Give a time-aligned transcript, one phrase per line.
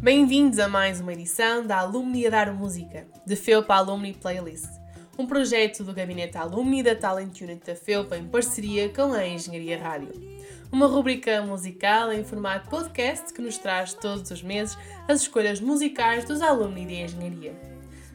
[0.00, 4.68] Bem-vindos a mais uma edição da Alumni a Dar Música, de FEUPA Alumni Playlist,
[5.16, 9.80] um projeto do Gabinete Alumni da Talent Unit da FEUPA em parceria com a Engenharia
[9.80, 10.10] Rádio.
[10.72, 14.76] Uma rubrica musical em formato podcast que nos traz todos os meses
[15.06, 17.71] as escolhas musicais dos alumni de Engenharia.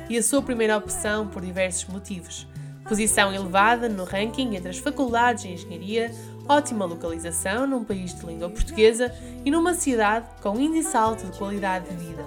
[0.10, 2.48] e a sua primeira opção por diversos motivos.
[2.88, 6.12] Posição elevada no ranking entre as faculdades de engenharia,
[6.48, 11.90] ótima localização num país de língua portuguesa e numa cidade com índice alto de qualidade
[11.90, 12.24] de vida.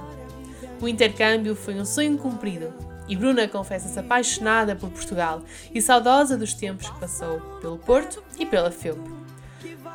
[0.80, 2.72] O intercâmbio foi um sonho cumprido
[3.08, 5.42] e Bruna confessa-se apaixonada por Portugal
[5.75, 9.00] e saudosa dos tempos que passou pelo Porto e pela FEUP.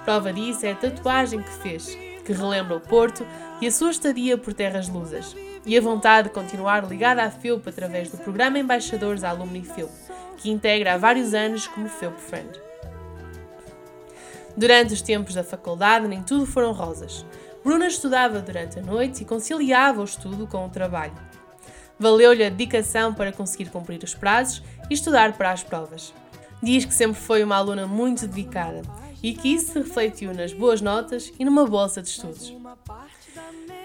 [0.03, 3.25] Prova disso é a tatuagem que fez, que relembra o Porto
[3.61, 7.69] e a sua estadia por terras lusas, e a vontade de continuar ligada à FEUP
[7.69, 9.91] através do programa Embaixadores Alumni FEUP,
[10.37, 12.72] que integra há vários anos como FEUP Friend.
[14.55, 17.25] Durante os tempos da faculdade, nem tudo foram rosas.
[17.63, 21.13] Bruna estudava durante a noite e conciliava o estudo com o trabalho.
[21.97, 26.13] Valeu-lhe a dedicação para conseguir cumprir os prazos e estudar para as provas.
[26.61, 28.81] Diz que sempre foi uma aluna muito dedicada
[29.21, 32.53] e que isso se refletiu nas boas notas e numa bolsa de estudos.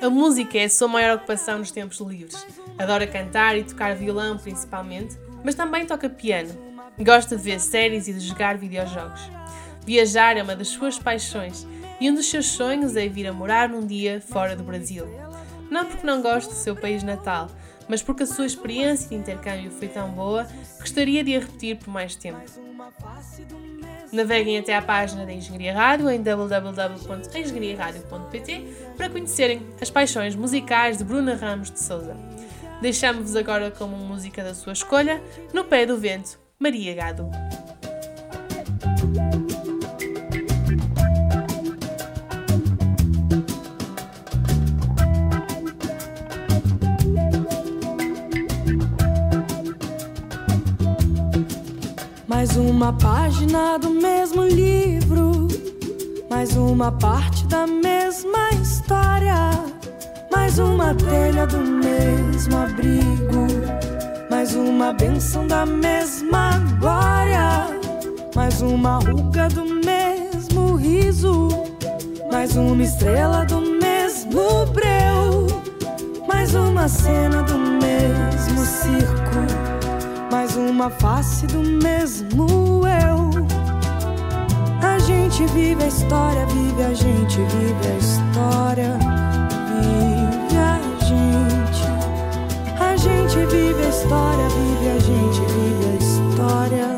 [0.01, 2.47] A música é a sua maior ocupação nos tempos livres.
[2.79, 6.51] Adora cantar e tocar violão principalmente, mas também toca piano.
[6.99, 9.21] Gosta de ver séries e de jogar videojogos.
[9.89, 11.67] Viajar é uma das suas paixões
[11.99, 15.07] e um dos seus sonhos é vir a morar num dia fora do Brasil.
[15.71, 17.49] Não porque não goste do seu país natal,
[17.89, 20.47] mas porque a sua experiência de intercâmbio foi tão boa
[20.79, 22.39] gostaria de a repetir por mais tempo.
[24.13, 31.05] Naveguem até à página da Engenharia Rádio em www.engenhariaradio.pt para conhecerem as paixões musicais de
[31.05, 32.15] Bruna Ramos de Souza.
[32.83, 35.23] Deixamos-vos agora com uma música da sua escolha,
[35.55, 37.31] No Pé do Vento, Maria Gado.
[52.39, 55.49] Mais uma página do mesmo livro,
[56.31, 59.35] mais uma parte da mesma história,
[60.31, 63.49] mais uma telha do mesmo abrigo,
[64.31, 67.77] mais uma benção da mesma glória,
[68.37, 71.49] mais uma ruga do mesmo riso,
[72.31, 75.49] mais uma estrela do mesmo breu,
[76.29, 79.78] mais uma cena do mesmo circo
[80.59, 83.31] uma face do mesmo eu.
[84.83, 88.99] A gente vive a história, vive a gente, vive a história,
[89.81, 91.85] vive a gente.
[92.81, 96.97] A gente vive a história, vive a gente, vive a história,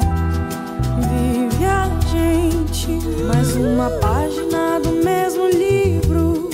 [1.10, 3.24] vive a gente.
[3.26, 6.50] Mais uma página do mesmo livro,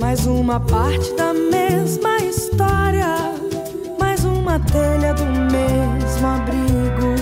[0.00, 3.35] mais uma parte da mesma história
[4.60, 7.14] telha do mesmo abrigo,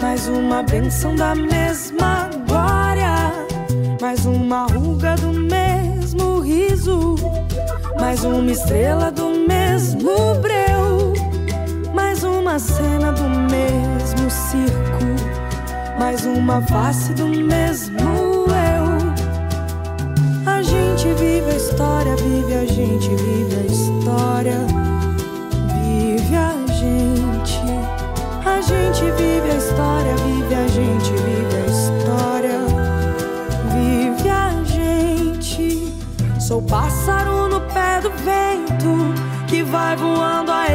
[0.00, 3.32] mais uma benção da mesma glória,
[4.00, 7.16] mais uma ruga do mesmo riso,
[8.00, 11.12] mais uma estrela do mesmo breu,
[11.94, 15.04] mais uma cena do mesmo circo,
[15.98, 18.86] mais uma face do mesmo eu.
[20.46, 24.95] A gente vive a história, vive a gente, vive a história.
[28.62, 32.58] Gente vive a história, vive a gente, vive a história,
[33.72, 35.92] vive a gente.
[36.40, 39.14] Sou pássaro no pé do vento
[39.46, 40.70] que vai voando a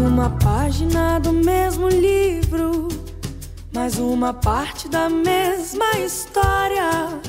[0.00, 2.88] uma página do mesmo livro,
[3.72, 7.20] mais uma parte da mesma história,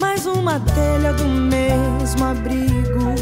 [0.00, 3.14] mais uma telha do mesmo abrigo,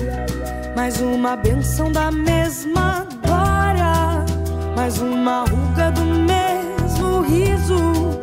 [0.75, 4.25] mais uma benção da mesma glória,
[4.75, 8.21] mais uma ruga do mesmo riso,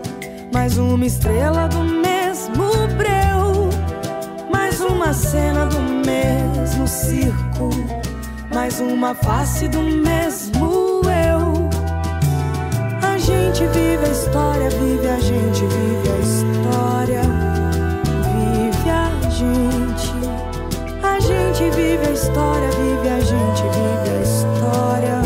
[0.51, 2.66] mais uma estrela do mesmo
[2.98, 3.69] breu,
[4.51, 8.00] mais uma cena do mesmo circo
[8.53, 11.69] mais uma face do mesmo eu.
[13.01, 17.21] A gente vive a história, vive a gente, vive a história,
[18.33, 20.12] vive a gente.
[21.01, 25.21] A gente vive a história, vive a gente, vive a história,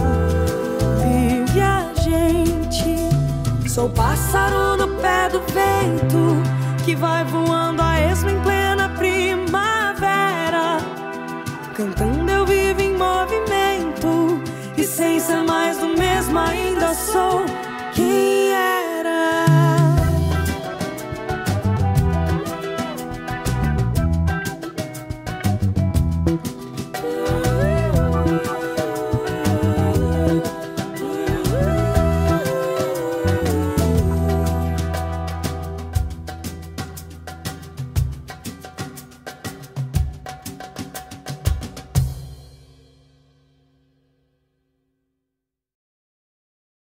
[1.01, 3.69] vive a gente.
[3.69, 6.42] Sou pássaro no pé do vento
[6.86, 7.65] que vai voando